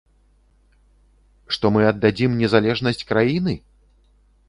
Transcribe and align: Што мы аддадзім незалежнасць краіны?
Што 1.57 1.65
мы 1.77 1.81
аддадзім 1.91 2.31
незалежнасць 2.43 3.07
краіны? 3.15 3.53